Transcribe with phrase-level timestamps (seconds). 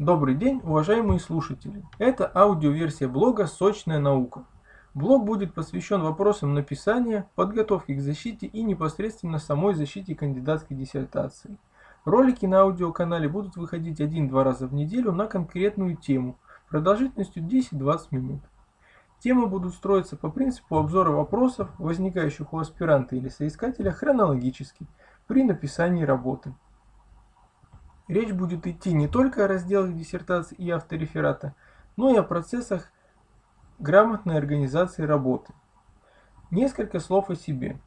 [0.00, 1.84] Добрый день, уважаемые слушатели!
[1.98, 4.46] Это аудиоверсия блога «Сочная наука».
[4.94, 11.58] Блог будет посвящен вопросам написания, подготовки к защите и непосредственно самой защите кандидатской диссертации.
[12.06, 16.38] Ролики на аудиоканале будут выходить один-два раза в неделю на конкретную тему,
[16.70, 18.40] продолжительностью 10-20 минут.
[19.18, 24.86] Темы будут строиться по принципу обзора вопросов, возникающих у аспиранта или соискателя хронологически,
[25.26, 26.54] при написании работы.
[28.10, 31.54] Речь будет идти не только о разделах диссертации и автореферата,
[31.96, 32.90] но и о процессах
[33.78, 35.52] грамотной организации работы.
[36.50, 37.78] Несколько слов о себе.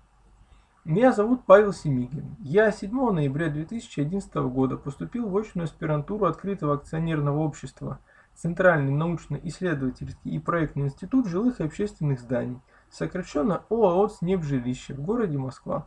[0.85, 2.38] Меня зовут Павел Семигин.
[2.39, 7.99] Я 7 ноября 2011 года поступил в очную аспирантуру открытого акционерного общества
[8.34, 15.85] Центральный научно-исследовательский и проектный институт жилых и общественных зданий, сокращенно ОАО «Снебжилище» в городе Москва.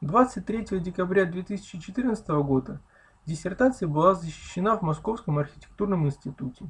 [0.00, 2.80] 23 декабря 2014 года
[3.26, 6.66] Диссертация была защищена в Московском архитектурном институте.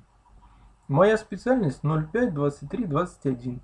[0.87, 3.61] Моя специальность 05-23-21.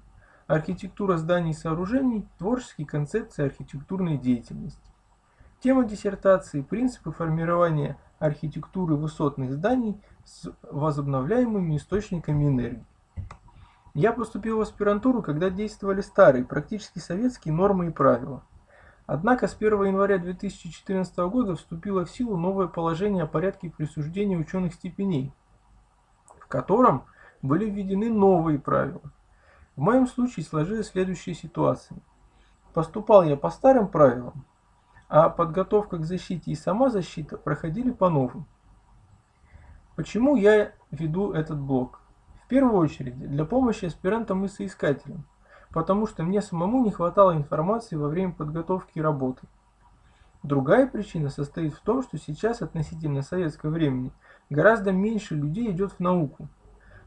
[0.48, 4.80] Архитектура зданий и сооружений, творческие концепции архитектурной деятельности.
[5.60, 12.84] Тема диссертации– принципы формирования архитектуры высотных зданий с возобновляемыми источниками энергии.
[13.94, 18.42] Я поступил в аспирантуру, когда действовали старые, практически советские нормы и правила.
[19.12, 24.72] Однако с 1 января 2014 года вступило в силу новое положение о порядке присуждения ученых
[24.72, 25.32] степеней,
[26.38, 27.06] в котором
[27.42, 29.02] были введены новые правила.
[29.74, 31.98] В моем случае сложилась следующая ситуация.
[32.72, 34.44] Поступал я по старым правилам,
[35.08, 38.46] а подготовка к защите и сама защита проходили по новым.
[39.96, 42.00] Почему я веду этот блог?
[42.44, 45.24] В первую очередь для помощи аспирантам и соискателям
[45.72, 49.46] потому что мне самому не хватало информации во время подготовки работы.
[50.42, 54.10] Другая причина состоит в том, что сейчас относительно советского времени
[54.48, 56.48] гораздо меньше людей идет в науку.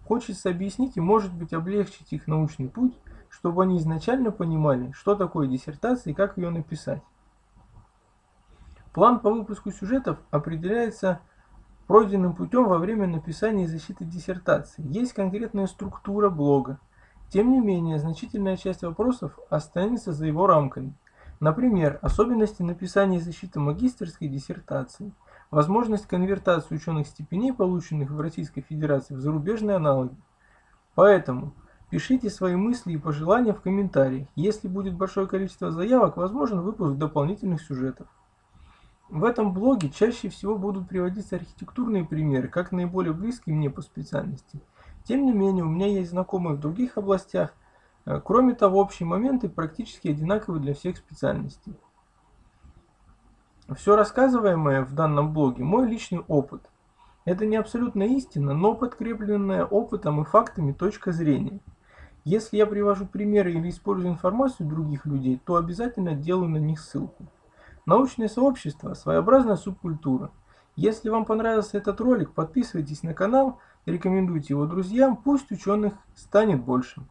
[0.08, 2.94] Хочется объяснить и может быть облегчить их научный путь,
[3.30, 7.02] чтобы они изначально понимали, что такое диссертация и как ее написать.
[8.94, 11.20] План по выпуску сюжетов определяется
[11.88, 14.84] пройденным путем во время написания и защиты диссертации.
[14.88, 16.80] Есть конкретная структура блога,
[17.30, 20.94] тем не менее, значительная часть вопросов останется за его рамками.
[21.40, 25.12] Например, особенности написания и защиты магистерской диссертации,
[25.52, 30.16] возможность конвертации ученых степеней, полученных в Российской Федерации, в зарубежные аналоги.
[30.96, 31.54] Поэтому
[31.90, 34.28] пишите свои мысли и пожелания в комментариях.
[34.36, 38.08] Если будет большое количество заявок, возможен выпуск дополнительных сюжетов.
[39.10, 44.62] В этом блоге чаще всего будут приводиться архитектурные примеры, как наиболее близкие мне по специальности–
[45.04, 47.54] тем не менее, у меня есть знакомые в других областях.
[48.06, 51.76] Э, кроме того, общие моменты практически одинаковы для всех специальностей.
[53.76, 56.70] Все рассказываемое в данном блоге– мой личный опыт.
[57.26, 61.60] Это не абсолютная истина, но подкрепленная опытом и фактами точка зрения.
[62.26, 67.26] Если я привожу примеры или использую информацию других людей, то обязательно делаю на них ссылку.
[67.86, 70.32] Научное сообщество– своеобразная субкультура.
[70.76, 77.02] Если вам понравился этот ролик, подписывайтесь на канал– Рекомендуйте его друзьям, пусть ученых станет больше.